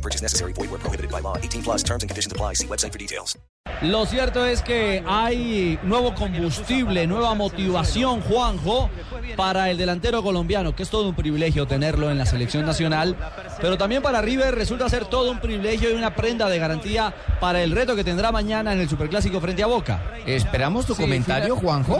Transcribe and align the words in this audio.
No 0.00 0.02
purchase 0.02 0.22
necessary. 0.22 0.54
Void 0.54 0.70
where 0.70 0.80
prohibited 0.80 1.10
by 1.10 1.20
law. 1.20 1.36
18 1.36 1.62
plus 1.62 1.82
terms 1.82 2.02
and 2.02 2.08
conditions 2.08 2.32
apply. 2.32 2.54
See 2.54 2.66
website 2.66 2.92
for 2.92 2.98
details. 2.98 3.38
Lo 3.82 4.06
cierto 4.06 4.46
es 4.46 4.62
que 4.62 5.02
hay 5.06 5.78
nuevo 5.82 6.14
combustible, 6.14 7.06
nueva 7.06 7.34
motivación, 7.34 8.22
Juanjo, 8.22 8.88
para 9.36 9.70
el 9.70 9.76
delantero 9.76 10.22
colombiano, 10.22 10.74
que 10.74 10.82
es 10.82 10.90
todo 10.90 11.08
un 11.08 11.14
privilegio 11.14 11.66
tenerlo 11.66 12.10
en 12.10 12.16
la 12.16 12.24
selección 12.24 12.64
nacional, 12.64 13.16
pero 13.60 13.76
también 13.76 14.02
para 14.02 14.22
River 14.22 14.54
resulta 14.54 14.88
ser 14.88 15.04
todo 15.04 15.30
un 15.30 15.40
privilegio 15.40 15.90
y 15.90 15.94
una 15.94 16.14
prenda 16.14 16.48
de 16.48 16.58
garantía 16.58 17.14
para 17.38 17.62
el 17.62 17.72
reto 17.72 17.94
que 17.94 18.04
tendrá 18.04 18.32
mañana 18.32 18.72
en 18.72 18.80
el 18.80 18.88
Superclásico 18.88 19.40
frente 19.40 19.62
a 19.62 19.66
Boca. 19.66 20.02
Esperamos 20.26 20.86
tu 20.86 20.96
comentario, 20.96 21.56
Juanjo. 21.56 21.98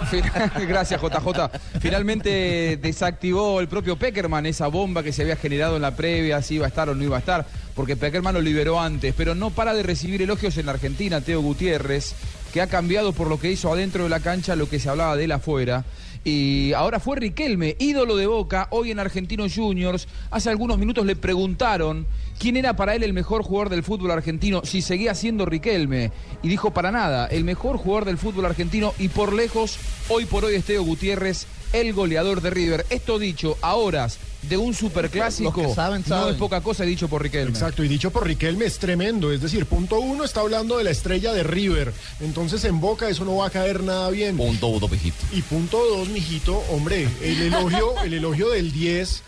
Gracias, 0.68 1.00
JJ. 1.00 1.78
Finalmente 1.80 2.78
desactivó 2.80 3.60
el 3.60 3.68
propio 3.68 3.96
Peckerman 3.96 4.46
esa 4.46 4.68
bomba 4.68 5.02
que 5.02 5.12
se 5.12 5.22
había 5.22 5.36
generado 5.36 5.76
en 5.76 5.82
la 5.82 5.94
previa, 5.94 6.42
si 6.42 6.54
iba 6.56 6.66
a 6.66 6.68
estar 6.68 6.88
o 6.88 6.94
no 6.94 7.04
iba 7.04 7.16
a 7.16 7.20
estar, 7.20 7.46
porque 7.74 7.96
Peckerman 7.96 8.34
lo 8.34 8.40
liberó 8.40 8.80
antes, 8.80 9.14
pero 9.16 9.34
no 9.34 9.50
para 9.50 9.74
de 9.74 9.82
recibir 9.82 10.22
elogios 10.22 10.56
en 10.56 10.66
la 10.66 10.72
Argentina, 10.72 11.20
Teo 11.20 11.40
Gutiérrez, 11.40 12.14
que 12.52 12.60
ha 12.60 12.66
cambiado 12.66 13.12
por 13.12 13.28
lo 13.28 13.38
que 13.38 13.50
hizo 13.50 13.72
adentro 13.72 14.04
de 14.04 14.10
la 14.10 14.20
cancha 14.20 14.56
lo 14.56 14.68
que 14.68 14.78
se 14.78 14.88
hablaba 14.88 15.16
de 15.16 15.24
él 15.24 15.32
afuera. 15.32 15.84
Y 16.22 16.74
ahora 16.74 17.00
fue 17.00 17.16
Riquelme, 17.16 17.76
ídolo 17.78 18.14
de 18.16 18.26
Boca, 18.26 18.68
hoy 18.70 18.90
en 18.90 18.98
Argentinos 18.98 19.54
Juniors. 19.54 20.06
Hace 20.30 20.50
algunos 20.50 20.78
minutos 20.78 21.06
le 21.06 21.16
preguntaron 21.16 22.06
quién 22.38 22.56
era 22.56 22.76
para 22.76 22.94
él 22.94 23.02
el 23.02 23.14
mejor 23.14 23.42
jugador 23.42 23.70
del 23.70 23.82
fútbol 23.82 24.10
argentino, 24.10 24.60
si 24.64 24.82
seguía 24.82 25.14
siendo 25.14 25.46
Riquelme. 25.46 26.12
Y 26.42 26.48
dijo 26.48 26.72
para 26.72 26.92
nada, 26.92 27.26
el 27.26 27.44
mejor 27.44 27.78
jugador 27.78 28.04
del 28.04 28.18
fútbol 28.18 28.44
argentino 28.44 28.92
y 28.98 29.08
por 29.08 29.32
lejos, 29.32 29.78
hoy 30.08 30.26
por 30.26 30.44
hoy 30.44 30.56
es 30.56 30.64
Teo 30.64 30.82
Gutiérrez, 30.82 31.46
el 31.72 31.94
goleador 31.94 32.42
de 32.42 32.50
River. 32.50 32.84
Esto 32.90 33.18
dicho 33.18 33.56
a 33.62 33.76
horas 33.76 34.18
de 34.42 34.56
un 34.56 34.74
superclásico, 34.74 35.52
que 35.52 35.74
saben, 35.74 36.02
no 36.06 36.16
saben. 36.16 36.34
es 36.34 36.38
poca 36.38 36.60
cosa 36.62 36.84
dicho 36.84 37.08
por 37.08 37.22
Riquelme. 37.22 37.50
Exacto, 37.50 37.84
y 37.84 37.88
dicho 37.88 38.10
por 38.10 38.26
Riquelme 38.26 38.64
es 38.64 38.78
tremendo. 38.78 39.30
Es 39.32 39.40
decir, 39.42 39.66
punto 39.66 40.00
uno 40.00 40.24
está 40.24 40.40
hablando 40.40 40.78
de 40.78 40.84
la 40.84 40.90
estrella 40.90 41.32
de 41.32 41.42
River. 41.42 41.92
Entonces 42.20 42.64
en 42.64 42.80
Boca 42.80 43.08
eso 43.08 43.24
no 43.24 43.36
va 43.36 43.46
a 43.48 43.50
caer 43.50 43.82
nada 43.82 44.08
bien. 44.10 44.36
Punto 44.36 44.68
uno, 44.68 44.88
mijito. 44.88 45.16
Y 45.32 45.42
punto 45.42 45.78
dos, 45.94 46.08
mijito, 46.08 46.56
hombre, 46.70 47.06
el 47.22 47.42
elogio, 47.42 48.00
el 48.02 48.14
elogio 48.14 48.48
del 48.50 48.72
10 48.72 49.22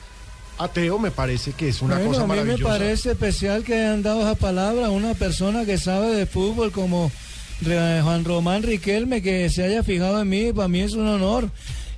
a 0.59 0.69
Teo 0.69 0.99
me 0.99 1.11
parece 1.11 1.53
que 1.53 1.69
es 1.69 1.83
una 1.83 1.95
Bueno, 1.97 2.11
cosa 2.11 2.23
a 2.23 2.27
mí 2.27 2.31
me 2.31 2.37
maravillosa. 2.37 2.69
parece 2.73 3.11
especial 3.13 3.65
que 3.65 3.75
hayan 3.75 4.03
dado 4.03 4.21
esa 4.21 4.35
palabra 4.35 4.87
a 4.87 4.91
una 4.91 5.15
persona 5.15 5.65
que 5.65 5.79
sabe 5.79 6.15
de 6.15 6.27
fútbol 6.27 6.73
como 6.73 7.11
Juan 7.65 8.25
Román 8.25 8.63
Riquelme, 8.63 9.23
que 9.23 9.49
se 9.51 9.63
haya 9.65 9.83
fijado 9.83 10.21
en 10.21 10.29
mí, 10.29 10.53
para 10.53 10.69
mí 10.69 10.81
es 10.81 10.95
un 10.95 11.07
honor. 11.07 11.49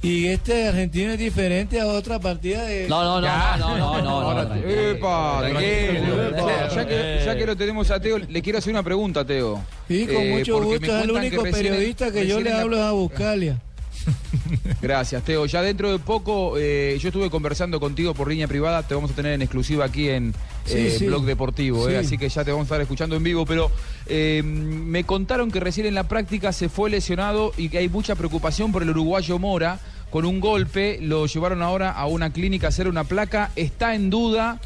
Y 0.05 0.27
este 0.27 0.69
argentino 0.69 1.12
es 1.12 1.19
diferente 1.19 1.80
a 1.80 1.86
otra 1.86 2.19
partida 2.19 2.62
de... 2.64 2.86
No, 2.91 3.02
no, 3.02 3.22
no, 3.22 3.27
Ya. 3.27 3.56
no, 3.58 3.78
no, 4.02 4.44
no, 4.44 4.55
epa, 4.55 5.38
tranquilo. 5.41 6.30
Ya 6.74 6.86
que, 6.86 7.22
ya 7.24 7.36
que 7.36 7.47
lo 7.47 7.56
tenemos 7.56 7.91
a 7.91 7.98
Teo, 7.98 8.19
le 8.19 8.42
quiero 8.42 8.58
hacer 8.58 8.70
una 8.75 8.82
pregunta, 8.82 9.25
Teo. 9.25 9.62
Sí, 9.88 10.05
con 10.06 10.16
Eh, 10.16 10.36
mucho 10.36 10.62
gusto, 10.62 10.84
es 10.98 11.05
el 11.05 11.10
único 11.10 11.42
periodista 11.44 12.12
que 12.12 12.27
yo 12.27 12.38
le 12.41 12.52
hablo 12.52 12.82
a 12.82 12.91
Buscalia. 12.92 13.58
Gracias, 14.82 15.22
Teo. 15.22 15.47
Ya 15.47 15.62
dentro 15.62 15.91
de 15.91 15.98
poco, 15.98 16.58
eh, 16.58 16.98
yo 17.00 17.09
estuve 17.09 17.31
conversando 17.31 17.81
contigo 17.81 18.12
por 18.12 18.28
línea 18.28 18.47
privada, 18.47 18.82
te 18.82 18.94
vamos 18.94 19.10
a 19.10 19.14
tener 19.14 19.32
en 19.32 19.41
exclusiva 19.41 19.87
aquí 19.87 20.10
en 20.10 20.34
Sí, 20.64 20.78
eh, 20.78 20.97
sí. 20.98 21.06
Blog 21.06 21.25
Deportivo, 21.25 21.88
eh, 21.88 21.92
Sí. 22.00 22.06
así 22.06 22.19
que 22.19 22.28
ya 22.28 22.44
te 22.44 22.50
vamos 22.50 22.64
a 22.64 22.66
estar 22.69 22.80
escuchando 22.80 23.16
en 23.16 23.22
vivo, 23.22 23.44
pero 23.44 23.70
eh, 24.06 24.42
me 24.44 25.04
contaron 25.04 25.50
que 25.50 25.60
recién 25.60 25.86
en 25.86 25.94
la 25.94 26.08
práctica 26.08 26.52
se 26.52 26.69
fue 26.69 26.91
lesionado 26.91 27.52
y 27.56 27.69
que 27.69 27.78
hay 27.78 27.88
mucha 27.88 28.14
preocupación 28.14 28.72
por 28.72 28.82
el 28.82 28.91
uruguayo 28.91 29.38
Mora, 29.38 29.78
con 30.10 30.25
un 30.25 30.41
golpe, 30.41 30.98
lo 31.02 31.26
llevaron 31.26 31.60
ahora 31.62 31.91
a 31.91 32.06
una 32.06 32.30
clínica 32.30 32.66
a 32.66 32.70
hacer 32.70 32.88
una 32.88 33.04
placa, 33.04 33.50
está 33.56 33.94
en 33.94 34.10
duda 34.10 34.60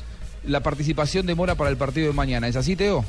la 0.44 0.60
participación 0.60 1.26
de 1.26 1.34
Mora 1.34 1.54
para 1.56 1.70
el 1.70 1.76
partido 1.76 2.06
de 2.06 2.12
mañana, 2.12 2.48
¿es 2.48 2.56
así, 2.56 2.76
Teo? 2.76 3.04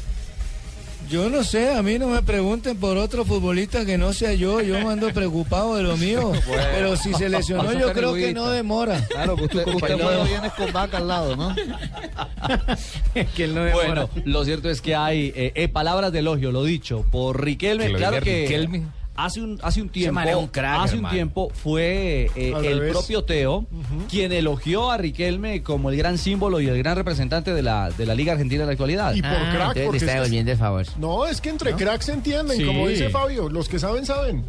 Yo 1.09 1.27
no 1.27 1.43
sé, 1.43 1.73
a 1.73 1.81
mí 1.81 1.97
no 1.97 2.07
me 2.07 2.21
pregunten 2.21 2.77
por 2.77 2.95
otro 2.97 3.25
futbolista 3.25 3.83
que 3.83 3.97
no 3.97 4.13
sea 4.13 4.33
yo, 4.33 4.61
yo 4.61 4.75
me 4.75 4.93
ando 4.93 5.11
preocupado 5.11 5.75
de 5.75 5.81
lo 5.81 5.97
mío. 5.97 6.31
Pero 6.75 6.95
si 6.95 7.15
se 7.15 7.29
lesionó, 7.29 7.73
yo 7.73 7.91
creo 7.93 8.13
que 8.13 8.31
no 8.31 8.49
demora. 8.49 9.03
Claro, 9.07 9.35
que 9.35 9.45
usted, 9.45 9.67
usted 9.67 9.97
no 9.97 10.23
vienes 10.23 10.53
con 10.53 10.71
vaca 10.71 10.97
al 10.97 11.07
lado, 11.07 11.35
¿no? 11.35 11.55
que 13.35 13.43
él 13.43 13.55
no 13.55 13.63
demora. 13.63 14.05
Bueno, 14.05 14.09
lo 14.25 14.45
cierto 14.45 14.69
es 14.69 14.81
que 14.81 14.95
hay 14.95 15.33
eh, 15.35 15.51
eh, 15.55 15.67
palabras 15.67 16.11
de 16.11 16.19
elogio, 16.19 16.51
lo 16.51 16.63
dicho, 16.63 17.03
por 17.09 17.43
Riquelme. 17.43 17.87
Que 17.87 17.91
lo 17.93 17.97
claro 17.97 18.21
que 18.21 18.41
Riquelme. 18.41 18.98
Hace 19.25 19.41
un 19.41 19.59
hace 19.61 19.81
un 19.81 19.89
tiempo, 19.89 20.19
un 20.37 20.47
crack, 20.47 20.79
hace 20.83 20.97
un 20.97 21.09
tiempo 21.09 21.49
fue 21.53 22.29
eh, 22.35 22.53
el 22.55 22.79
revés. 22.79 22.91
propio 22.91 23.23
Teo 23.23 23.65
quien 24.09 24.31
elogió 24.31 24.91
a 24.91 24.97
Riquelme 24.97 25.61
como 25.63 25.89
el 25.89 25.97
gran 25.97 26.17
símbolo 26.17 26.59
y 26.61 26.67
el 26.67 26.77
gran 26.77 26.95
representante 26.95 27.53
de 27.53 27.61
la 27.61 27.89
de 27.91 28.05
la 28.05 28.15
Liga 28.15 28.33
Argentina 28.33 28.61
en 28.63 28.67
la 28.67 28.73
actualidad. 28.73 29.13
Y 29.15 29.21
por 29.21 29.31
crack, 29.31 29.83
porque 29.85 29.97
es 29.97 30.03
que- 30.03 30.39
el 30.49 30.57
favor. 30.57 30.85
no, 30.97 31.25
es 31.25 31.41
que 31.41 31.49
entre 31.49 31.73
cracks 31.73 32.05
se 32.05 32.13
entienden, 32.13 32.57
Sí. 32.57 32.65
como 32.65 32.87
dice 32.87 33.09
Fabio, 33.09 33.49
los 33.49 33.67
que 33.69 33.79
saben, 33.79 34.05
saben. 34.05 34.43